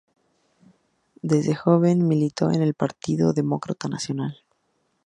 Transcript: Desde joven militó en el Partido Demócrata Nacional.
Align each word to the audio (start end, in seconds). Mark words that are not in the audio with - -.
Desde 1.21 1.53
joven 1.53 2.07
militó 2.07 2.49
en 2.49 2.63
el 2.63 2.73
Partido 2.73 3.33
Demócrata 3.33 3.87
Nacional. 3.87 4.43